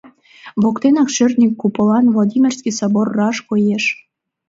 [0.61, 3.85] Воктенак шӧртньӧ куполан Владимирский собор раш коеш.